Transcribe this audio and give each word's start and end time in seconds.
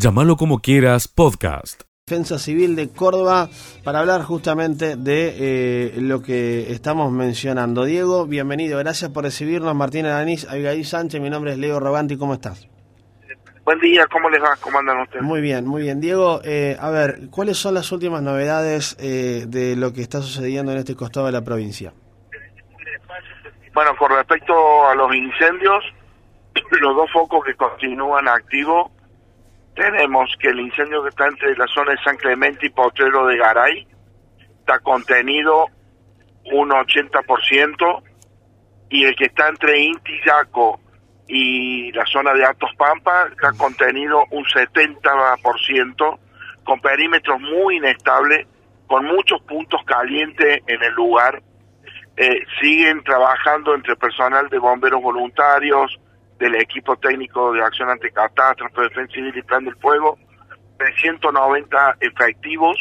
Llámalo 0.00 0.36
como 0.36 0.60
quieras, 0.60 1.08
podcast. 1.08 1.82
Defensa 2.06 2.38
Civil 2.38 2.76
de 2.76 2.88
Córdoba 2.88 3.48
para 3.82 3.98
hablar 3.98 4.22
justamente 4.22 4.94
de 4.94 5.34
eh, 5.36 5.94
lo 5.96 6.22
que 6.22 6.70
estamos 6.70 7.10
mencionando. 7.10 7.84
Diego, 7.84 8.24
bienvenido, 8.24 8.78
gracias 8.78 9.10
por 9.10 9.24
recibirnos. 9.24 9.74
Martín 9.74 10.06
Alanís, 10.06 10.48
Abigail 10.48 10.84
Sánchez, 10.86 11.20
mi 11.20 11.30
nombre 11.30 11.50
es 11.50 11.58
Leo 11.58 11.80
Roganti, 11.80 12.16
¿cómo 12.16 12.34
estás? 12.34 12.68
Buen 13.64 13.80
día, 13.80 14.06
¿cómo 14.06 14.30
les 14.30 14.40
va? 14.40 14.54
¿Cómo 14.60 14.78
andan 14.78 15.00
ustedes? 15.00 15.24
Muy 15.24 15.40
bien, 15.40 15.66
muy 15.66 15.82
bien. 15.82 16.00
Diego, 16.00 16.42
eh, 16.44 16.76
a 16.78 16.90
ver, 16.90 17.28
¿cuáles 17.32 17.58
son 17.58 17.74
las 17.74 17.90
últimas 17.90 18.22
novedades 18.22 18.96
eh, 19.00 19.46
de 19.48 19.74
lo 19.74 19.92
que 19.92 20.02
está 20.02 20.22
sucediendo 20.22 20.70
en 20.70 20.78
este 20.78 20.94
costado 20.94 21.26
de 21.26 21.32
la 21.32 21.42
provincia? 21.42 21.92
Bueno, 23.74 23.96
con 23.98 24.12
respecto 24.12 24.54
a 24.86 24.94
los 24.94 25.12
incendios, 25.12 25.82
los 26.80 26.94
dos 26.94 27.10
focos 27.10 27.44
que 27.44 27.56
continúan 27.56 28.28
activos 28.28 28.92
tenemos 29.78 30.28
que 30.40 30.48
el 30.48 30.58
incendio 30.58 31.04
que 31.04 31.10
está 31.10 31.28
entre 31.28 31.56
la 31.56 31.66
zona 31.68 31.92
de 31.92 32.02
San 32.02 32.16
Clemente 32.16 32.66
y 32.66 32.70
Potrero 32.70 33.26
de 33.26 33.36
Garay 33.36 33.86
está 34.58 34.80
contenido 34.80 35.66
un 36.52 36.70
80% 36.70 38.02
y 38.90 39.04
el 39.04 39.14
que 39.14 39.26
está 39.26 39.48
entre 39.48 39.78
Inti 39.78 40.20
Yaco 40.26 40.80
y 41.28 41.92
la 41.92 42.04
zona 42.06 42.34
de 42.34 42.44
Altos 42.44 42.70
Pampa 42.76 43.28
está 43.30 43.52
contenido 43.52 44.24
un 44.30 44.44
70% 44.44 46.18
con 46.64 46.80
perímetros 46.80 47.40
muy 47.40 47.76
inestables, 47.76 48.48
con 48.86 49.04
muchos 49.04 49.40
puntos 49.42 49.80
calientes 49.84 50.60
en 50.66 50.82
el 50.82 50.92
lugar. 50.94 51.40
Eh, 52.16 52.44
siguen 52.60 53.04
trabajando 53.04 53.74
entre 53.74 53.94
personal 53.94 54.48
de 54.48 54.58
bomberos 54.58 55.00
voluntarios, 55.00 56.00
del 56.38 56.54
equipo 56.56 56.96
técnico 56.96 57.52
de 57.52 57.62
acción 57.62 57.90
ante 57.90 58.10
catástrofe, 58.10 58.82
defensa 58.82 59.12
civil 59.14 59.36
y 59.36 59.42
plan 59.42 59.64
del 59.64 59.76
fuego, 59.76 60.18
de 60.78 60.92
190 61.00 61.96
efectivos. 62.00 62.76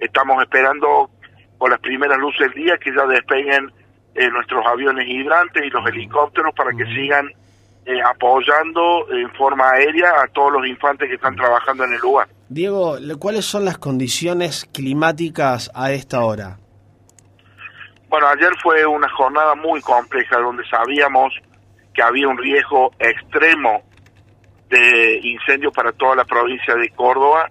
Estamos 0.00 0.42
esperando 0.42 1.10
por 1.58 1.70
las 1.70 1.80
primeras 1.80 2.18
luces 2.18 2.40
del 2.40 2.64
día 2.64 2.78
que 2.78 2.94
ya 2.94 3.06
despeguen 3.06 3.72
eh, 4.14 4.30
nuestros 4.30 4.64
aviones 4.66 5.06
hidrantes 5.08 5.64
y 5.64 5.70
los 5.70 5.86
helicópteros 5.86 6.54
para 6.54 6.70
que 6.72 6.84
sigan 6.86 7.28
eh, 7.84 8.00
apoyando 8.02 9.06
en 9.10 9.30
forma 9.34 9.70
aérea 9.70 10.22
a 10.22 10.28
todos 10.28 10.52
los 10.52 10.66
infantes 10.66 11.08
que 11.08 11.14
están 11.16 11.36
trabajando 11.36 11.84
en 11.84 11.94
el 11.94 12.00
lugar. 12.00 12.28
Diego, 12.48 12.96
¿cuáles 13.18 13.44
son 13.44 13.64
las 13.64 13.78
condiciones 13.78 14.68
climáticas 14.72 15.70
a 15.74 15.92
esta 15.92 16.24
hora? 16.24 16.58
Bueno, 18.08 18.26
ayer 18.28 18.50
fue 18.62 18.86
una 18.86 19.08
jornada 19.10 19.54
muy 19.54 19.80
compleja 19.82 20.38
donde 20.38 20.64
sabíamos 20.68 21.34
que 21.98 22.04
había 22.04 22.28
un 22.28 22.38
riesgo 22.38 22.92
extremo 23.00 23.82
de 24.68 25.18
incendio 25.20 25.72
para 25.72 25.90
toda 25.90 26.14
la 26.14 26.24
provincia 26.24 26.76
de 26.76 26.90
Córdoba. 26.90 27.50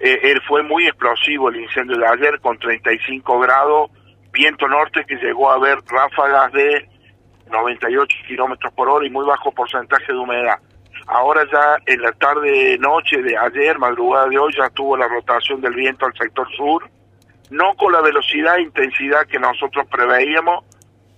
Eh, 0.00 0.34
fue 0.48 0.64
muy 0.64 0.88
explosivo 0.88 1.48
el 1.48 1.60
incendio 1.60 1.96
de 1.98 2.04
ayer 2.04 2.40
con 2.40 2.58
35 2.58 3.38
grados, 3.38 3.92
viento 4.32 4.66
norte 4.66 5.04
que 5.06 5.14
llegó 5.14 5.48
a 5.48 5.54
haber 5.54 5.78
ráfagas 5.86 6.52
de 6.54 6.88
98 7.52 8.16
kilómetros 8.26 8.72
por 8.72 8.88
hora 8.88 9.06
y 9.06 9.10
muy 9.10 9.24
bajo 9.24 9.52
porcentaje 9.52 10.12
de 10.12 10.18
humedad. 10.18 10.58
Ahora 11.06 11.44
ya 11.52 11.76
en 11.86 12.02
la 12.02 12.10
tarde 12.14 12.76
noche 12.78 13.22
de 13.22 13.38
ayer, 13.38 13.78
madrugada 13.78 14.26
de 14.26 14.38
hoy, 14.38 14.52
ya 14.58 14.70
tuvo 14.70 14.96
la 14.96 15.06
rotación 15.06 15.60
del 15.60 15.74
viento 15.74 16.04
al 16.04 16.14
sector 16.14 16.48
sur, 16.56 16.90
no 17.50 17.74
con 17.74 17.92
la 17.92 18.00
velocidad 18.00 18.56
e 18.56 18.62
intensidad 18.62 19.24
que 19.28 19.38
nosotros 19.38 19.86
preveíamos, 19.88 20.64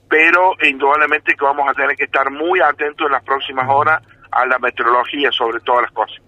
pero 0.09 0.53
indudablemente 0.63 1.35
que 1.35 1.45
vamos 1.45 1.69
a 1.69 1.75
tener 1.75 1.97
que 1.97 2.05
estar 2.05 2.31
muy 2.31 2.61
atentos 2.61 3.07
en 3.07 3.13
las 3.13 3.25
próximas 3.25 3.69
horas 3.69 4.03
a 4.31 4.47
la 4.47 4.59
meteorología 4.59 5.31
sobre 5.33 5.61
todas 5.61 5.83
las 5.83 5.93
cosas. 5.93 6.21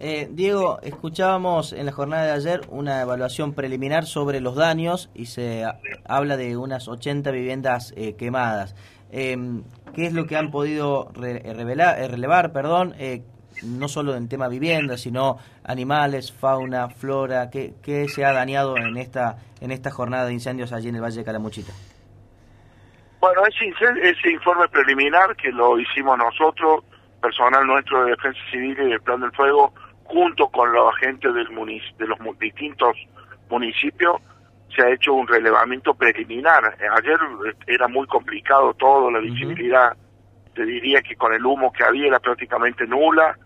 Eh, 0.00 0.28
Diego, 0.30 0.78
escuchábamos 0.82 1.72
en 1.72 1.86
la 1.86 1.92
jornada 1.92 2.26
de 2.26 2.32
ayer 2.32 2.60
una 2.68 3.00
evaluación 3.00 3.52
preliminar 3.52 4.06
sobre 4.06 4.40
los 4.40 4.54
daños 4.54 5.10
y 5.12 5.26
se 5.26 5.64
habla 6.04 6.36
de 6.36 6.56
unas 6.56 6.86
80 6.86 7.30
viviendas 7.32 7.92
eh, 7.96 8.14
quemadas. 8.14 8.76
Em, 9.10 9.64
¿Qué 9.94 10.06
es 10.06 10.12
lo 10.12 10.26
que 10.26 10.36
han 10.36 10.52
podido 10.52 11.10
revelar, 11.14 11.98
eh, 11.98 12.06
relevar? 12.06 12.52
Perdón, 12.52 12.94
no 13.64 13.88
solo 13.88 14.14
en 14.14 14.28
tema 14.28 14.46
vivienda, 14.46 14.96
sino 14.96 15.38
animales, 15.64 16.30
fauna, 16.30 16.90
flora. 16.90 17.50
¿Qué, 17.50 17.74
¿Qué, 17.82 18.08
se 18.08 18.24
ha 18.24 18.32
dañado 18.32 18.76
en 18.76 18.96
esta, 18.98 19.38
en 19.60 19.72
esta 19.72 19.90
jornada 19.90 20.26
de 20.26 20.34
incendios 20.34 20.72
allí 20.72 20.90
en 20.90 20.96
el 20.96 21.02
Valle 21.02 21.18
de 21.18 21.24
Calamuchita? 21.24 21.72
Bueno, 23.20 23.42
ese, 23.46 23.74
ese 24.02 24.30
informe 24.30 24.68
preliminar 24.68 25.34
que 25.36 25.50
lo 25.50 25.78
hicimos 25.78 26.16
nosotros, 26.18 26.84
personal 27.20 27.66
nuestro 27.66 28.04
de 28.04 28.10
Defensa 28.12 28.40
Civil 28.50 28.76
y 28.80 28.90
del 28.90 29.00
Plan 29.00 29.20
del 29.20 29.32
Fuego, 29.32 29.72
junto 30.04 30.48
con 30.48 30.72
los 30.72 30.94
agentes 30.94 31.34
del 31.34 31.48
de 31.48 32.06
los 32.06 32.38
distintos 32.38 32.96
municipios, 33.50 34.20
se 34.74 34.82
ha 34.82 34.90
hecho 34.90 35.14
un 35.14 35.26
relevamiento 35.26 35.94
preliminar. 35.94 36.76
Ayer 36.96 37.18
era 37.66 37.88
muy 37.88 38.06
complicado 38.06 38.74
todo, 38.74 39.10
la 39.10 39.18
visibilidad, 39.18 39.96
te 40.54 40.64
diría 40.64 41.02
que 41.02 41.16
con 41.16 41.32
el 41.32 41.44
humo 41.44 41.72
que 41.72 41.84
había 41.84 42.08
era 42.08 42.20
prácticamente 42.20 42.86
nula. 42.86 43.36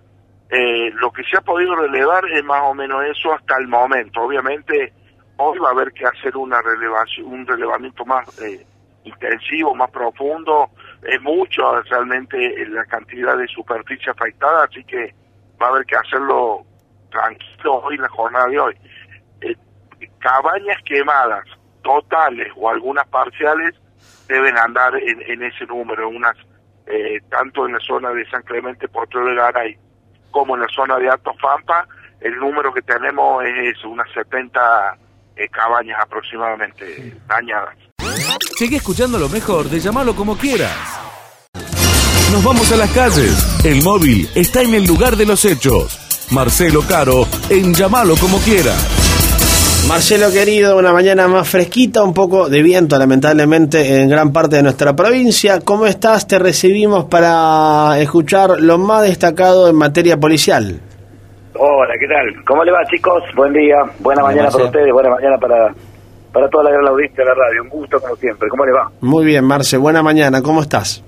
Eh, 0.50 0.90
lo 0.94 1.10
que 1.10 1.22
se 1.24 1.38
ha 1.38 1.40
podido 1.40 1.74
relevar 1.74 2.24
es 2.30 2.44
más 2.44 2.62
o 2.64 2.74
menos 2.74 3.04
eso 3.06 3.32
hasta 3.32 3.56
el 3.58 3.68
momento. 3.68 4.20
Obviamente, 4.20 4.92
hoy 5.38 5.58
va 5.58 5.68
a 5.68 5.72
haber 5.72 5.92
que 5.92 6.04
hacer 6.04 6.36
una 6.36 6.60
relevación, 6.60 7.26
un 7.26 7.46
relevamiento 7.46 8.04
más 8.04 8.42
eh, 8.42 8.66
intensivo, 9.04 9.74
más 9.74 9.90
profundo, 9.90 10.70
es 11.02 11.20
mucho 11.22 11.82
realmente 11.82 12.66
la 12.66 12.84
cantidad 12.84 13.36
de 13.36 13.46
superficie 13.48 14.10
afectada, 14.10 14.64
así 14.64 14.84
que 14.84 15.14
va 15.60 15.66
a 15.66 15.70
haber 15.70 15.86
que 15.86 15.96
hacerlo 15.96 16.64
tranquilo 17.10 17.80
hoy 17.80 17.96
en 17.96 18.02
la 18.02 18.08
jornada 18.08 18.46
de 18.46 18.60
hoy. 18.60 18.76
Eh, 19.40 19.56
cabañas 20.18 20.78
quemadas, 20.84 21.44
totales 21.82 22.52
o 22.56 22.68
algunas 22.70 23.06
parciales, 23.08 23.74
deben 24.28 24.56
andar 24.58 24.94
en, 24.96 25.42
ese 25.42 25.66
número, 25.66 26.08
unas 26.08 26.36
eh, 26.86 27.20
tanto 27.28 27.66
en 27.66 27.74
la 27.74 27.80
zona 27.80 28.10
de 28.10 28.28
San 28.30 28.42
Clemente, 28.42 28.88
Potro 28.88 29.24
de 29.24 29.34
Garay, 29.34 29.78
como 30.30 30.54
en 30.54 30.62
la 30.62 30.68
zona 30.68 30.96
de 30.98 31.08
Alto 31.08 31.34
Fampa, 31.34 31.86
el 32.20 32.36
número 32.36 32.72
que 32.72 32.82
tenemos 32.82 33.44
es 33.44 33.84
unas 33.84 34.10
70 34.12 34.96
eh, 35.36 35.48
cabañas 35.48 36.00
aproximadamente 36.00 37.14
dañadas. 37.26 37.76
Sigue 38.56 38.76
escuchando 38.76 39.18
lo 39.18 39.28
mejor 39.28 39.68
de 39.68 39.80
llamarlo 39.80 40.14
como 40.14 40.36
quieras. 40.36 40.70
Nos 42.32 42.42
vamos 42.44 42.70
a 42.72 42.76
las 42.76 42.90
calles. 42.92 43.64
El 43.64 43.82
móvil 43.82 44.28
está 44.34 44.62
en 44.62 44.74
el 44.74 44.86
lugar 44.86 45.16
de 45.16 45.26
los 45.26 45.44
hechos. 45.44 45.98
Marcelo 46.30 46.80
Caro 46.88 47.26
en 47.50 47.74
Llamalo 47.74 48.14
como 48.16 48.38
quieras. 48.38 49.86
Marcelo 49.88 50.30
querido, 50.30 50.78
una 50.78 50.92
mañana 50.92 51.28
más 51.28 51.48
fresquita, 51.48 52.02
un 52.02 52.14
poco 52.14 52.48
de 52.48 52.62
viento 52.62 52.96
lamentablemente 52.96 54.00
en 54.00 54.08
gran 54.08 54.32
parte 54.32 54.56
de 54.56 54.62
nuestra 54.62 54.94
provincia. 54.94 55.60
¿Cómo 55.60 55.86
estás? 55.86 56.26
Te 56.26 56.38
recibimos 56.38 57.04
para 57.06 57.98
escuchar 57.98 58.60
lo 58.60 58.78
más 58.78 59.02
destacado 59.02 59.68
en 59.68 59.76
materia 59.76 60.16
policial. 60.16 60.80
Hola, 61.54 61.94
¿qué 62.00 62.06
tal? 62.06 62.44
¿Cómo 62.46 62.64
le 62.64 62.72
va 62.72 62.78
chicos? 62.90 63.22
Buen 63.36 63.52
día, 63.52 63.76
buena 63.98 64.22
mañana 64.22 64.48
para 64.50 64.64
ustedes, 64.64 64.90
buena 64.92 65.10
mañana 65.10 65.36
para 65.38 65.74
para 66.32 66.48
toda 66.48 66.64
la 66.64 66.70
gran 66.70 66.88
audiencia 66.88 67.24
de 67.24 67.28
la 67.30 67.34
radio. 67.34 67.62
Un 67.62 67.68
gusto 67.68 68.00
como 68.00 68.16
siempre. 68.16 68.48
¿Cómo 68.48 68.64
le 68.64 68.72
va? 68.72 68.90
Muy 69.00 69.24
bien, 69.24 69.44
Marce. 69.44 69.76
Buena 69.76 70.02
mañana. 70.02 70.42
¿Cómo 70.42 70.60
estás? 70.62 71.04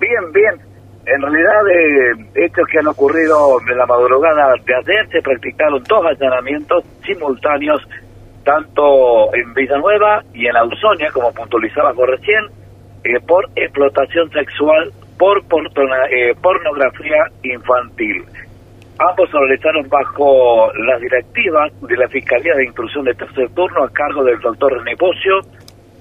Bien, 0.00 0.32
bien. 0.32 0.74
En 1.06 1.20
realidad, 1.20 1.68
eh, 1.68 2.44
hechos 2.46 2.66
que 2.70 2.78
han 2.78 2.86
ocurrido 2.86 3.60
en 3.60 3.76
la 3.76 3.84
madrugada 3.84 4.54
de 4.64 4.74
ayer, 4.74 5.06
se 5.12 5.20
practicaron 5.20 5.82
dos 5.86 6.04
allanamientos 6.04 6.82
simultáneos, 7.04 7.82
tanto 8.42 9.34
en 9.34 9.52
Villanueva 9.52 10.22
y 10.32 10.46
en 10.46 10.56
Ausonia, 10.56 11.10
como 11.12 11.32
puntualizaba 11.32 11.92
por 11.92 12.08
recién, 12.08 12.46
eh, 13.04 13.20
por 13.26 13.44
explotación 13.54 14.30
sexual, 14.30 14.92
por 15.18 15.38
eh, 15.40 16.34
pornografía 16.40 17.24
infantil. 17.42 18.24
Ambos 18.98 19.28
se 19.28 19.38
realizaron 19.38 19.88
bajo 19.88 20.72
las 20.86 21.00
directivas 21.00 21.72
de 21.80 21.96
la 21.96 22.08
Fiscalía 22.08 22.54
de 22.54 22.66
Instrucción 22.66 23.04
de 23.04 23.14
Tercer 23.14 23.50
Turno 23.50 23.82
a 23.82 23.90
cargo 23.90 24.22
del 24.22 24.38
doctor 24.38 24.84
Negocio, 24.84 25.40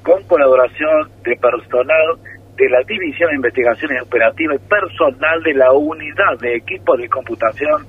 con 0.04 0.22
colaboración 0.28 1.10
de 1.24 1.36
personal 1.38 2.18
de 2.56 2.70
la 2.70 2.82
División 2.86 3.32
de 3.32 3.36
Investigaciones 3.38 4.04
Operativas 4.04 4.58
y 4.62 4.70
personal 4.70 5.42
de 5.42 5.54
la 5.56 5.72
Unidad 5.72 6.38
de 6.40 6.56
Equipos 6.56 7.00
de 7.00 7.10
Computación 7.10 7.88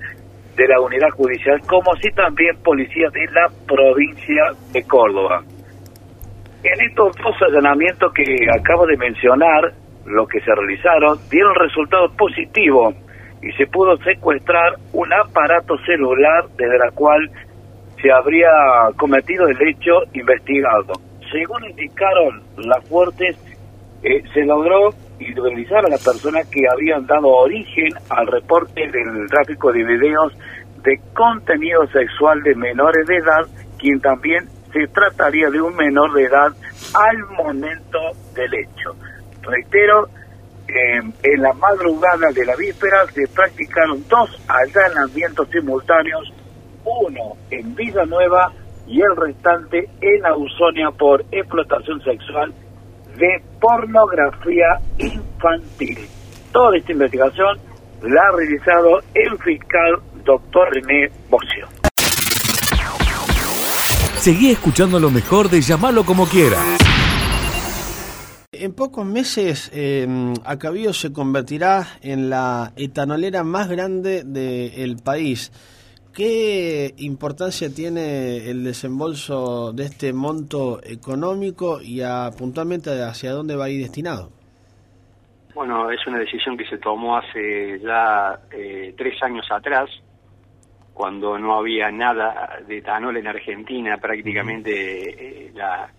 de 0.56 0.68
la 0.68 0.80
Unidad 0.80 1.10
Judicial, 1.10 1.60
como 1.66 1.92
así 1.92 2.08
también 2.14 2.56
policías 2.62 3.12
de 3.12 3.26
la 3.26 3.48
provincia 3.66 4.52
de 4.72 4.82
Córdoba. 4.84 5.42
En 6.62 6.80
estos 6.80 7.14
dos 7.16 7.36
allanamientos 7.42 8.10
que 8.14 8.24
acabo 8.58 8.86
de 8.86 8.96
mencionar, 8.96 9.74
lo 10.06 10.26
que 10.26 10.40
se 10.40 10.54
realizaron, 10.54 11.18
dieron 11.30 11.54
resultados 11.56 12.12
positivos 12.16 12.94
y 13.44 13.52
se 13.52 13.67
pudo 13.67 13.96
secuestrar 13.99 14.76
un 14.93 15.12
aparato 15.12 15.76
celular 15.85 16.46
desde 16.56 16.79
la 16.79 16.91
cual 16.93 17.31
se 18.00 18.11
habría 18.11 18.49
cometido 18.96 19.46
el 19.46 19.69
hecho 19.69 19.93
investigado. 20.14 20.94
Según 21.31 21.64
indicaron 21.64 22.43
las 22.56 22.88
fuertes, 22.88 23.37
eh, 24.02 24.23
se 24.32 24.44
logró 24.44 24.91
identificar 25.19 25.85
a 25.85 25.91
las 25.91 26.02
personas 26.02 26.49
que 26.49 26.61
habían 26.70 27.06
dado 27.06 27.29
origen 27.29 27.88
al 28.08 28.26
reporte 28.26 28.81
del 28.91 29.29
tráfico 29.29 29.73
de 29.73 29.85
videos 29.85 30.32
de 30.82 30.99
contenido 31.14 31.87
sexual 31.88 32.43
de 32.43 32.55
menores 32.55 33.06
de 33.06 33.17
edad, 33.17 33.46
quien 33.79 34.00
también 34.00 34.49
se 34.73 34.87
trataría 34.88 35.50
de 35.50 35.61
un 35.61 35.75
menor 35.76 36.12
de 36.14 36.25
edad 36.25 36.49
al 36.94 37.19
momento 37.44 37.99
del 38.35 38.55
hecho. 38.55 38.96
Reitero, 39.43 40.08
en 40.69 41.43
la 41.43 41.52
madrugada 41.52 42.31
de 42.32 42.44
la 42.44 42.56
víspera 42.56 43.06
se 43.12 43.26
practicaron 43.28 44.05
dos 44.08 44.31
allanamientos 44.49 45.49
simultáneos, 45.50 46.32
uno 46.84 47.37
en 47.50 47.75
Nueva 48.08 48.52
y 48.87 49.00
el 49.00 49.16
restante 49.16 49.88
en 50.00 50.26
Ausonia 50.26 50.90
por 50.90 51.25
explotación 51.31 52.00
sexual 52.02 52.52
de 53.16 53.43
pornografía 53.61 54.78
infantil. 54.99 55.99
Toda 56.52 56.76
esta 56.76 56.93
investigación 56.93 57.58
la 58.02 58.20
ha 58.22 58.37
realizado 58.37 59.00
el 59.14 59.38
fiscal 59.38 60.02
doctor 60.25 60.69
René 60.72 61.10
Bocio. 61.28 61.67
Seguí 64.17 64.50
escuchando 64.50 64.99
lo 64.99 65.10
mejor 65.10 65.49
de 65.50 65.60
llamarlo 65.60 66.05
como 66.05 66.26
quiera. 66.26 66.56
En 68.60 68.74
pocos 68.74 69.04
meses, 69.04 69.70
eh, 69.74 70.06
Acabío 70.44 70.92
se 70.92 71.12
convertirá 71.12 71.86
en 72.02 72.30
la 72.30 72.72
etanolera 72.76 73.42
más 73.42 73.68
grande 73.68 74.22
del 74.24 74.96
país. 74.96 75.50
¿Qué 76.12 76.94
importancia 76.98 77.68
tiene 77.74 78.48
el 78.48 78.62
desembolso 78.62 79.72
de 79.72 79.86
este 79.86 80.12
monto 80.12 80.80
económico 80.84 81.80
y 81.82 82.02
puntualmente 82.38 83.02
hacia 83.02 83.32
dónde 83.32 83.56
va 83.56 83.64
a 83.64 83.70
ir 83.70 83.82
destinado? 83.82 84.30
Bueno, 85.54 85.90
es 85.90 86.06
una 86.06 86.18
decisión 86.18 86.56
que 86.56 86.66
se 86.66 86.78
tomó 86.78 87.16
hace 87.16 87.80
ya 87.80 88.38
eh, 88.52 88.94
tres 88.96 89.20
años 89.22 89.46
atrás, 89.50 89.90
cuando 90.92 91.38
no 91.38 91.56
había 91.56 91.90
nada 91.90 92.60
de 92.66 92.78
etanol 92.78 93.16
en 93.16 93.26
Argentina, 93.26 93.98
prácticamente 93.98 95.46
eh, 95.46 95.52
la, 95.54 95.90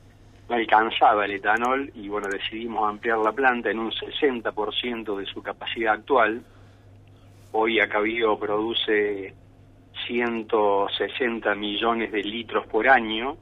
alcanzaba 0.49 1.25
el 1.25 1.31
etanol 1.31 1.91
y 1.95 2.07
bueno, 2.07 2.27
decidimos 2.27 2.87
ampliar 2.87 3.17
la 3.17 3.31
planta 3.31 3.71
en 3.71 3.79
un 3.79 3.91
60% 3.91 5.17
de 5.17 5.25
su 5.25 5.41
capacidad 5.41 5.93
actual. 5.93 6.43
Hoy 7.51 7.79
Acabío 7.79 8.37
produce 8.37 9.33
160 10.07 11.55
millones 11.55 12.11
de 12.11 12.21
litros 12.21 12.67
por 12.67 12.87
año 12.87 13.37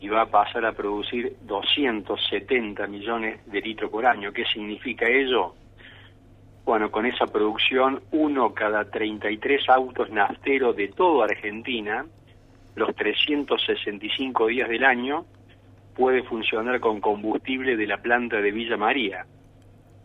y 0.00 0.08
va 0.08 0.22
a 0.22 0.26
pasar 0.26 0.66
a 0.66 0.72
producir 0.72 1.36
270 1.42 2.86
millones 2.88 3.40
de 3.46 3.60
litros 3.60 3.90
por 3.90 4.04
año. 4.04 4.32
¿Qué 4.32 4.44
significa 4.44 5.06
ello? 5.06 5.54
Bueno, 6.64 6.90
con 6.90 7.06
esa 7.06 7.26
producción, 7.26 8.02
uno 8.10 8.52
cada 8.52 8.84
33 8.84 9.68
autos 9.68 10.10
nafteros 10.10 10.76
de 10.76 10.88
toda 10.88 11.26
Argentina, 11.26 12.04
los 12.74 12.94
365 12.94 14.46
días 14.46 14.68
del 14.68 14.84
año, 14.84 15.24
puede 15.94 16.22
funcionar 16.22 16.80
con 16.80 17.00
combustible 17.00 17.76
de 17.76 17.86
la 17.86 17.98
planta 17.98 18.40
de 18.40 18.50
Villa 18.50 18.76
María. 18.76 19.26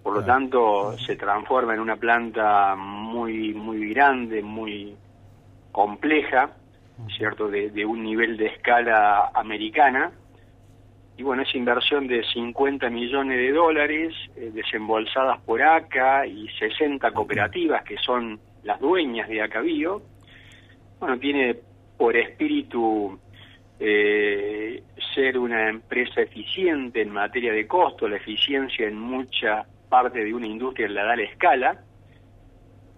Por 0.03 0.15
lo 0.15 0.23
tanto, 0.23 0.97
se 0.97 1.15
transforma 1.15 1.73
en 1.73 1.81
una 1.81 1.97
planta 1.97 2.75
muy 2.77 3.53
muy 3.53 3.89
grande, 3.93 4.41
muy 4.41 4.95
compleja, 5.71 6.51
¿cierto? 7.17 7.49
De, 7.49 7.85
un 7.85 8.03
nivel 8.03 8.37
de 8.37 8.47
escala 8.47 9.31
americana. 9.33 10.11
Y 11.17 11.23
bueno, 11.23 11.41
esa 11.41 11.57
inversión 11.57 12.07
de 12.07 12.23
50 12.23 12.89
millones 12.89 13.37
de 13.37 13.51
dólares 13.51 14.13
eh, 14.35 14.51
desembolsadas 14.53 15.41
por 15.41 15.61
ACA 15.61 16.25
y 16.25 16.47
60 16.49 17.11
cooperativas 17.11 17.83
que 17.83 17.97
son 17.97 18.39
las 18.63 18.79
dueñas 18.79 19.27
de 19.27 19.41
Acabío, 19.41 20.01
bueno, 20.99 21.17
tiene 21.19 21.57
por 21.97 22.15
espíritu 22.15 23.19
eh, 23.79 24.83
ser 25.13 25.37
una 25.37 25.69
empresa 25.69 26.21
eficiente 26.21 27.01
en 27.01 27.11
materia 27.11 27.53
de 27.53 27.67
costo, 27.67 28.07
la 28.07 28.17
eficiencia 28.17 28.87
en 28.87 28.99
mucha 28.99 29.65
parte 29.89 30.23
de 30.23 30.33
una 30.33 30.47
industria 30.47 30.89
la 30.89 31.03
da 31.03 31.15
la 31.15 31.23
escala, 31.23 31.79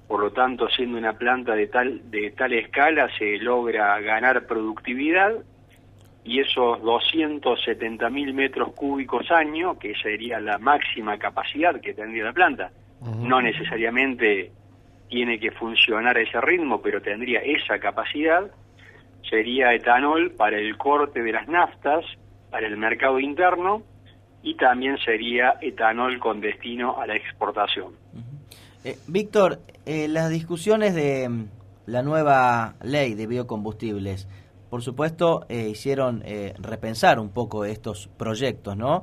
por 0.07 0.21
lo 0.21 0.31
tanto, 0.31 0.67
siendo 0.69 0.97
una 0.97 1.13
planta 1.13 1.53
de 1.53 1.67
tal, 1.67 2.09
de 2.09 2.31
tal 2.31 2.53
escala, 2.53 3.09
se 3.17 3.37
logra 3.37 3.99
ganar 3.99 4.47
productividad 4.47 5.33
y 6.23 6.39
esos 6.39 6.81
270 6.81 8.09
mil 8.09 8.33
metros 8.33 8.73
cúbicos 8.73 9.29
año, 9.31 9.77
que 9.77 9.93
sería 9.95 10.39
la 10.39 10.57
máxima 10.57 11.17
capacidad 11.17 11.79
que 11.79 11.93
tendría 11.93 12.25
la 12.25 12.33
planta, 12.33 12.71
no 13.19 13.41
necesariamente 13.41 14.51
tiene 15.09 15.39
que 15.39 15.51
funcionar 15.51 16.17
a 16.17 16.21
ese 16.21 16.41
ritmo, 16.41 16.81
pero 16.81 17.01
tendría 17.01 17.39
esa 17.39 17.79
capacidad, 17.79 18.49
sería 19.27 19.73
etanol 19.73 20.31
para 20.31 20.57
el 20.57 20.77
corte 20.77 21.21
de 21.21 21.31
las 21.31 21.47
naftas, 21.47 22.05
para 22.51 22.67
el 22.67 22.77
mercado 22.77 23.19
interno, 23.19 23.83
y 24.41 24.55
también 24.55 24.97
sería 25.03 25.55
etanol 25.61 26.19
con 26.19 26.39
destino 26.41 26.99
a 26.99 27.07
la 27.07 27.15
exportación. 27.15 27.93
Eh, 28.83 28.97
Víctor, 29.07 29.59
eh, 29.85 30.07
las 30.07 30.29
discusiones 30.29 30.95
de 30.95 31.27
mm, 31.27 31.45
la 31.87 32.01
nueva 32.01 32.75
ley 32.81 33.13
de 33.13 33.27
biocombustibles, 33.27 34.27
por 34.69 34.81
supuesto, 34.81 35.45
eh, 35.49 35.69
hicieron 35.69 36.23
repensar 36.59 37.19
un 37.19 37.31
poco 37.31 37.65
estos 37.65 38.07
proyectos, 38.17 38.77
¿no? 38.77 39.01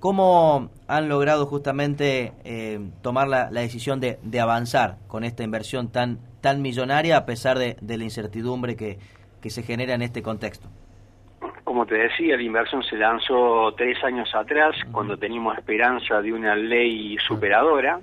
¿Cómo 0.00 0.70
han 0.86 1.08
logrado 1.08 1.46
justamente 1.46 2.34
tomar 3.00 3.26
la, 3.26 3.48
decisión 3.48 4.00
de, 4.00 4.18
avanzar 4.38 4.98
con 5.06 5.24
esta 5.24 5.44
inversión 5.44 5.88
tan, 5.88 6.18
tan 6.42 6.60
millonaria 6.60 7.16
a 7.16 7.24
pesar 7.24 7.58
de, 7.58 7.76
la 7.80 8.04
incertidumbre 8.04 8.76
que, 8.76 8.98
que 9.40 9.50
se 9.50 9.62
genera 9.62 9.94
en 9.94 10.02
este 10.02 10.22
contexto? 10.22 10.68
Como 11.64 11.84
te 11.84 11.96
decía, 11.96 12.36
la 12.36 12.42
inversión 12.42 12.82
se 12.82 12.96
lanzó 12.96 13.74
tres 13.76 14.02
años 14.04 14.32
atrás, 14.34 14.76
cuando 14.92 15.16
teníamos 15.16 15.58
esperanza 15.58 16.22
de 16.22 16.32
una 16.32 16.54
ley 16.54 17.16
superadora 17.26 18.00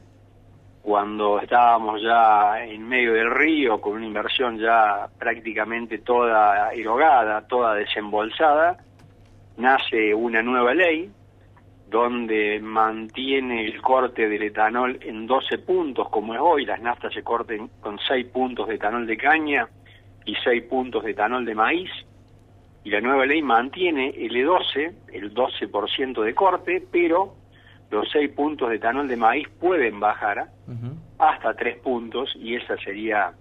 cuando 0.83 1.39
estábamos 1.39 2.01
ya 2.01 2.62
en 2.65 2.85
medio 2.88 3.13
del 3.13 3.31
río 3.31 3.80
con 3.80 3.94
una 3.94 4.06
inversión 4.06 4.59
ya 4.59 5.07
prácticamente 5.18 6.00
toda 6.00 6.74
erogada, 6.74 7.47
toda 7.47 7.75
desembolsada, 7.75 8.77
nace 9.56 10.13
una 10.13 10.44
nueva 10.44 10.74
ley 10.74 11.09
donde 11.89 12.59
mantiene 12.59 13.65
el 13.65 13.81
corte 13.81 14.27
del 14.27 14.44
etanol 14.44 15.00
en 15.01 15.25
12 15.25 15.59
puntos 15.59 16.09
como 16.09 16.33
es 16.33 16.41
hoy, 16.41 16.65
las 16.65 16.81
naftas 16.81 17.13
se 17.13 17.24
corten 17.24 17.69
con 17.79 17.97
6 17.97 18.27
puntos 18.27 18.68
de 18.68 18.75
etanol 18.75 19.07
de 19.07 19.15
caña 19.15 19.69
y 20.25 20.35
6 20.43 20.63
puntos 20.63 21.03
de 21.03 21.11
etanol 21.11 21.45
de 21.45 21.55
maíz, 21.55 21.89
y 22.83 22.89
la 22.89 23.01
nueva 23.01 23.25
ley 23.25 23.41
mantiene 23.41 24.09
el 24.09 24.31
E12, 24.31 24.93
el 25.13 25.33
12% 25.33 26.21
de 26.21 26.36
corte, 26.36 26.83
pero 26.91 27.36
los 27.89 28.09
seis 28.12 28.29
puntos 28.31 28.69
de 28.69 28.75
etanol 28.75 29.07
de 29.07 29.15
maíz 29.15 29.48
pueden 29.59 30.00
bajar 30.00 30.48
hasta 31.19 31.53
tres 31.53 31.77
puntos 31.77 32.36
y 32.36 32.55
esa 32.55 32.75
sería, 32.77 33.33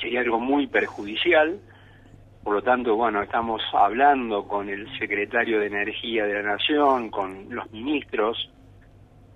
sería 0.00 0.20
algo 0.20 0.40
muy 0.40 0.66
perjudicial. 0.66 1.58
Por 2.42 2.54
lo 2.54 2.62
tanto, 2.62 2.94
bueno, 2.94 3.22
estamos 3.22 3.62
hablando 3.72 4.46
con 4.46 4.68
el 4.68 4.86
secretario 4.98 5.60
de 5.60 5.66
Energía 5.66 6.24
de 6.24 6.34
la 6.34 6.42
Nación, 6.42 7.10
con 7.10 7.46
los 7.50 7.70
ministros, 7.72 8.50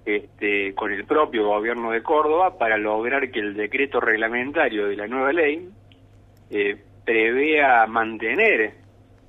este, 0.04 0.74
con 0.74 0.92
el 0.92 1.04
propio 1.04 1.48
gobierno 1.48 1.90
de 1.90 2.02
Córdoba, 2.02 2.56
para 2.56 2.78
lograr 2.78 3.30
que 3.30 3.40
el 3.40 3.54
decreto 3.54 4.00
reglamentario 4.00 4.86
de 4.88 4.96
la 4.96 5.06
nueva 5.06 5.32
ley 5.32 5.68
eh, 6.50 6.76
prevea 7.04 7.86
mantener 7.86 8.74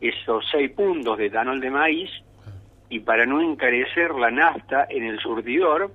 esos 0.02 0.46
seis 0.52 0.72
puntos 0.72 1.18
de 1.18 1.28
etanol 1.28 1.60
de 1.60 1.70
maíz 1.70 2.10
y 2.90 3.00
para 3.00 3.26
no 3.26 3.42
encarecer 3.42 4.12
la 4.16 4.32
nafta 4.32 4.88
en 4.90 5.06
el 5.06 5.20
surtidor, 5.20 5.92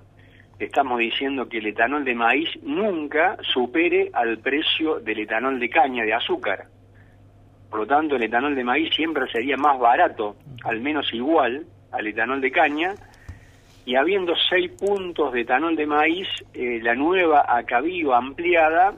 estamos 0.58 0.98
diciendo 0.98 1.48
que 1.48 1.58
el 1.58 1.66
etanol 1.66 2.04
de 2.04 2.14
maíz 2.14 2.48
nunca 2.62 3.36
supere 3.42 4.10
al 4.12 4.38
precio 4.38 5.00
del 5.00 5.20
etanol 5.20 5.58
de 5.58 5.68
caña, 5.68 6.04
de 6.04 6.14
azúcar. 6.14 6.66
Por 7.68 7.80
lo 7.80 7.86
tanto, 7.86 8.14
el 8.14 8.22
etanol 8.22 8.54
de 8.54 8.62
maíz 8.62 8.94
siempre 8.94 9.26
sería 9.32 9.56
más 9.56 9.78
barato, 9.78 10.36
al 10.62 10.80
menos 10.80 11.12
igual 11.12 11.66
al 11.90 12.06
etanol 12.06 12.40
de 12.40 12.52
caña, 12.52 12.94
y 13.84 13.96
habiendo 13.96 14.34
seis 14.48 14.70
puntos 14.70 15.32
de 15.32 15.40
etanol 15.40 15.74
de 15.76 15.86
maíz, 15.86 16.28
eh, 16.54 16.78
la 16.82 16.94
nueva 16.94 17.44
Acabío 17.48 18.14
ampliada 18.14 18.94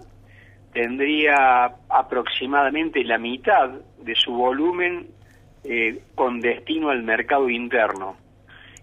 tendría 0.76 1.73
aproximadamente 1.88 3.02
la 3.02 3.16
mitad 3.16 3.71
de 3.97 4.14
su 4.14 4.30
volumen 4.30 5.06
eh, 5.64 6.02
con 6.14 6.38
destino 6.38 6.90
al 6.90 7.02
mercado 7.02 7.49
interno. 7.49 8.18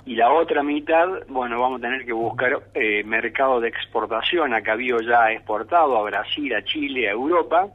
Y 0.04 0.16
la 0.16 0.34
otra 0.34 0.64
mitad, 0.64 1.08
bueno, 1.28 1.62
vamos 1.62 1.78
a 1.78 1.82
tener 1.84 2.04
que 2.04 2.12
buscar 2.12 2.64
eh, 2.74 3.04
mercado 3.04 3.60
de 3.60 3.68
exportación. 3.68 4.56
Acá 4.56 4.72
había 4.74 4.96
ya 5.08 5.32
exportado 5.34 5.96
a 5.96 6.02
Brasil, 6.02 6.56
a 6.56 6.64
Chile, 6.64 7.10
a 7.10 7.12
Europa. 7.12 7.68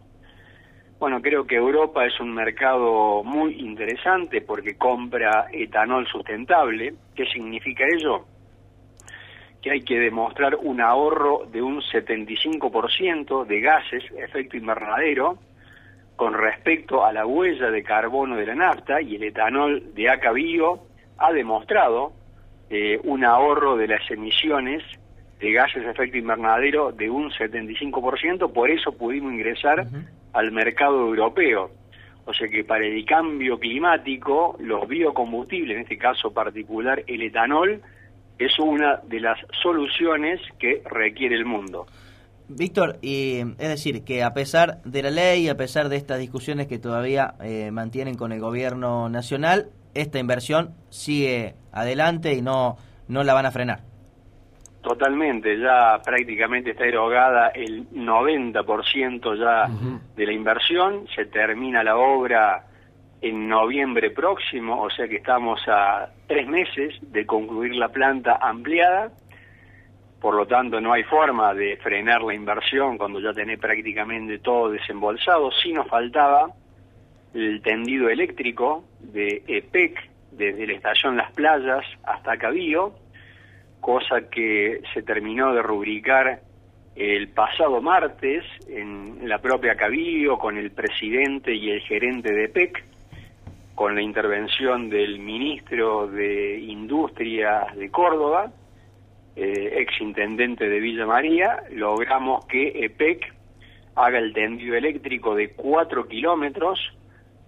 Bueno, 0.99 1.23
creo 1.23 1.47
que 1.47 1.55
Europa 1.55 2.05
es 2.05 2.19
un 2.19 2.35
mercado 2.35 3.23
muy 3.23 3.61
interesante 3.61 4.41
porque 4.41 4.77
compra 4.77 5.47
etanol 5.53 6.09
sustentable. 6.09 6.93
¿Qué 7.15 7.25
significa 7.27 7.85
ello? 7.97 8.25
Que 9.69 9.75
hay 9.75 9.81
que 9.83 10.01
demostrar 10.01 10.57
un 10.57 10.81
ahorro 10.81 11.47
de 11.53 11.61
un 11.61 11.83
75% 11.83 13.45
de 13.45 13.61
gases 13.61 14.03
efecto 14.17 14.57
invernadero 14.57 15.37
con 16.17 16.33
respecto 16.33 17.05
a 17.05 17.13
la 17.13 17.27
huella 17.27 17.71
de 17.71 17.83
carbono 17.83 18.37
de 18.37 18.47
la 18.47 18.55
nafta 18.55 19.03
y 19.03 19.17
el 19.17 19.25
etanol 19.25 19.95
de 19.95 20.09
ACA 20.09 20.33
Bio 20.33 20.81
ha 21.19 21.33
demostrado 21.33 22.13
eh, 22.71 22.99
un 23.05 23.27
ahorro 23.27 23.77
de 23.77 23.89
las 23.89 24.11
emisiones 24.11 24.83
de 25.39 25.53
gases 25.53 25.85
de 25.85 25.91
efecto 25.91 26.17
invernadero 26.17 26.91
de 26.91 27.11
un 27.11 27.31
75%, 27.31 28.51
por 28.51 28.71
eso 28.71 28.93
pudimos 28.93 29.35
ingresar 29.35 29.87
al 30.33 30.51
mercado 30.51 30.99
europeo. 30.99 31.71
O 32.25 32.33
sea 32.33 32.49
que 32.49 32.65
para 32.65 32.87
el 32.87 33.05
cambio 33.05 33.59
climático, 33.59 34.57
los 34.61 34.89
biocombustibles, 34.89 35.77
en 35.77 35.83
este 35.83 35.99
caso 35.99 36.33
particular 36.33 37.03
el 37.07 37.23
etanol, 37.23 37.83
es 38.39 38.59
una 38.59 39.01
de 39.05 39.21
las 39.21 39.39
soluciones 39.63 40.41
que 40.59 40.83
requiere 40.85 41.35
el 41.35 41.45
mundo. 41.45 41.87
Víctor, 42.49 42.99
y, 43.03 43.41
es 43.41 43.69
decir, 43.69 44.05
que 44.05 44.23
a 44.23 44.33
pesar 44.33 44.83
de 44.85 45.03
la 45.03 45.11
ley, 45.11 45.49
a 45.49 45.57
pesar 45.57 45.91
de 45.91 45.97
estas 45.97 46.19
discusiones 46.19 46.67
que 46.67 46.79
todavía 46.79 47.35
eh, 47.43 47.71
mantienen 47.71 48.15
con 48.15 48.33
el 48.33 48.41
gobierno 48.41 49.11
nacional, 49.11 49.69
esta 49.95 50.19
inversión 50.19 50.75
sigue 50.89 51.57
adelante 51.73 52.33
y 52.33 52.41
no, 52.41 52.77
no 53.07 53.23
la 53.23 53.35
van 53.35 53.47
a 53.47 53.51
frenar. 53.51 53.81
Totalmente, 54.81 55.59
ya 55.59 56.01
prácticamente 56.03 56.71
está 56.71 56.87
erogada 56.87 57.49
el 57.49 57.91
90% 57.91 59.37
ya 59.37 59.69
de 60.17 60.27
la 60.27 60.33
inversión, 60.33 61.07
se 61.15 61.27
termina 61.27 61.83
la 61.83 61.97
obra 61.97 62.68
en 63.21 63.49
noviembre 63.49 64.11
próximo, 64.11 64.83
o 64.83 64.91
sea 64.91 65.09
que 65.09 65.17
estamos 65.17 65.61
a 65.67 66.11
tres 66.27 66.47
meses 66.47 66.95
de 67.03 67.27
concluir 67.27 67.75
la 67.75 67.89
planta 67.89 68.39
ampliada, 68.41 69.11
por 70.21 70.35
lo 70.35 70.47
tanto 70.47 70.81
no 70.81 70.93
hay 70.93 71.05
forma 71.05 71.55
de 71.55 71.77
frenar 71.79 72.23
la 72.23 72.35
inversión 72.35 72.99
cuando 72.99 73.21
ya 73.21 73.33
tenés 73.33 73.59
prácticamente 73.59 74.39
todo 74.39 74.71
desembolsado, 74.71 75.51
si 75.53 75.73
nos 75.73 75.89
faltaba 75.89 76.51
el 77.35 77.61
tendido 77.63 78.09
eléctrico 78.09 78.85
de 79.01 79.43
EPEC 79.47 80.11
desde 80.33 80.67
la 80.67 80.73
estación 80.75 81.17
Las 81.17 81.33
Playas 81.33 81.85
hasta 82.05 82.37
Cabío, 82.37 82.95
cosa 83.81 84.29
que 84.31 84.81
se 84.93 85.03
terminó 85.03 85.53
de 85.55 85.63
rubricar 85.63 86.41
el 86.97 87.29
pasado 87.29 87.81
martes 87.81 88.45
en 88.69 89.29
la 89.29 89.39
propia 89.39 89.77
Cabío 89.77 90.37
con 90.37 90.57
el 90.57 90.73
presidente 90.73 91.55
y 91.55 91.71
el 91.71 91.81
gerente 91.83 92.33
de 92.33 92.45
EPEC, 92.45 92.85
con 93.79 93.95
la 93.95 94.03
intervención 94.03 94.91
del 94.91 95.21
ministro 95.21 96.09
de 96.09 96.59
Industria 96.59 97.69
de 97.77 97.89
Córdoba, 97.93 98.51
eh, 99.37 99.75
ex 99.77 100.01
intendente 100.01 100.69
de 100.69 100.81
Villa 100.81 101.07
María, 101.07 101.63
logramos 101.71 102.45
que 102.47 102.85
EPEC 102.87 103.33
haga 103.95 104.19
el 104.19 104.33
tendido 104.33 104.75
eléctrico 104.75 105.37
de 105.37 105.53
4 105.53 106.09
kilómetros, 106.09 106.93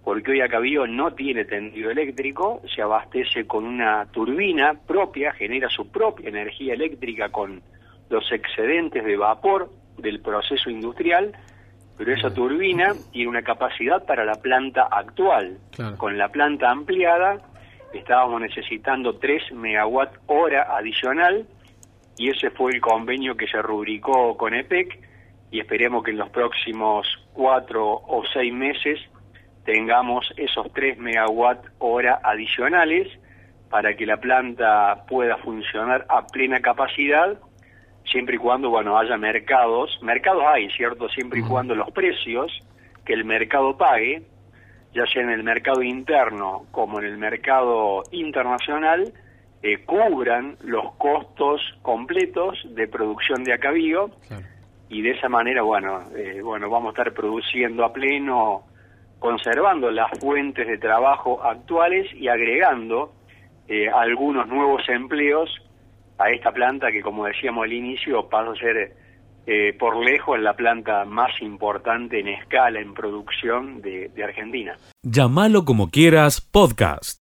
porque 0.05 0.31
hoy 0.31 0.41
Acabío 0.41 0.87
no 0.87 1.15
tiene 1.15 1.45
tendido 1.47 1.91
eléctrico, 1.91 2.63
se 2.73 2.81
abastece 2.81 3.49
con 3.49 3.65
una 3.65 4.07
turbina 4.13 4.75
propia, 4.87 5.33
genera 5.33 5.69
su 5.69 5.91
propia 5.91 6.29
energía 6.29 6.75
eléctrica 6.75 7.31
con 7.31 7.61
los 8.09 8.31
excedentes 8.31 9.05
de 9.05 9.17
vapor 9.17 9.69
del 9.99 10.21
proceso 10.21 10.71
industrial, 10.71 11.33
pero 12.01 12.15
esa 12.15 12.33
turbina 12.33 12.95
tiene 13.13 13.29
una 13.29 13.43
capacidad 13.43 14.07
para 14.07 14.25
la 14.25 14.37
planta 14.37 14.89
actual. 14.91 15.59
Con 15.99 16.17
la 16.17 16.31
planta 16.31 16.71
ampliada 16.71 17.43
estábamos 17.93 18.41
necesitando 18.41 19.19
3 19.19 19.53
megawatt 19.53 20.15
hora 20.25 20.75
adicional 20.79 21.47
y 22.17 22.31
ese 22.31 22.53
fue 22.53 22.73
el 22.73 22.81
convenio 22.81 23.37
que 23.37 23.47
se 23.47 23.61
rubricó 23.61 24.35
con 24.39 24.55
EPEC 24.55 24.99
y 25.51 25.61
esperemos 25.61 26.03
que 26.03 26.13
en 26.13 26.17
los 26.17 26.31
próximos 26.31 27.07
cuatro 27.35 27.87
o 27.87 28.23
seis 28.33 28.51
meses 28.51 28.99
tengamos 29.67 30.33
esos 30.39 30.73
3 30.73 30.97
megawatt 30.97 31.67
hora 31.81 32.19
adicionales 32.25 33.09
para 33.69 33.95
que 33.95 34.07
la 34.07 34.17
planta 34.17 35.05
pueda 35.07 35.37
funcionar 35.37 36.07
a 36.09 36.27
plena 36.27 36.61
capacidad 36.61 37.39
siempre 38.11 38.37
y 38.37 38.39
cuando 38.39 38.71
bueno 38.71 38.99
haya 38.99 39.17
mercados, 39.17 39.99
mercados 40.03 40.43
hay, 40.47 40.71
¿cierto? 40.71 41.09
Siempre 41.09 41.41
y 41.41 41.43
cuando 41.43 41.75
los 41.75 41.91
precios 41.93 42.53
que 43.05 43.15
el 43.15 43.25
mercado 43.25 43.77
pague, 43.77 44.23
ya 44.95 45.07
sea 45.07 45.23
en 45.23 45.31
el 45.31 45.43
mercado 45.43 45.83
interno 45.83 46.67
como 46.71 46.99
en 47.01 47.07
el 47.07 47.19
mercado 47.19 48.03
internacional, 48.11 49.13
eh, 49.63 49.85
cubran 49.85 50.57
los 50.63 50.93
costos 50.95 51.61
completos 51.83 52.59
de 52.75 52.89
producción 52.89 53.45
de 53.45 53.53
acabío. 53.53 54.11
Y 54.89 55.03
de 55.03 55.11
esa 55.13 55.29
manera, 55.29 55.63
bueno, 55.63 56.03
eh, 56.17 56.41
bueno, 56.43 56.69
vamos 56.69 56.89
a 56.89 56.91
estar 56.91 57.15
produciendo 57.15 57.85
a 57.85 57.93
pleno, 57.93 58.65
conservando 59.21 59.91
las 59.91 60.11
fuentes 60.19 60.67
de 60.67 60.79
trabajo 60.79 61.45
actuales 61.45 62.13
y 62.15 62.27
agregando 62.27 63.13
eh, 63.69 63.89
algunos 63.89 64.49
nuevos 64.49 64.89
empleos 64.89 65.49
a 66.21 66.31
esta 66.31 66.53
planta 66.53 66.93
que, 66.93 67.01
como 67.01 67.25
decíamos 67.25 67.65
al 67.65 67.73
inicio, 67.73 68.29
pasa 68.29 68.53
a 68.53 68.55
ser 68.57 68.93
eh, 69.47 69.75
por 69.79 69.97
lejos 70.05 70.39
la 70.39 70.55
planta 70.55 71.05
más 71.05 71.31
importante 71.41 72.21
en 72.21 72.29
escala, 72.29 72.79
en 72.79 72.93
producción 72.93 73.81
de, 73.81 74.09
de 74.15 74.25
Argentina. 74.25 74.77
Llámalo 75.03 75.65
como 75.65 75.91
quieras, 75.91 76.41
podcast. 76.41 77.20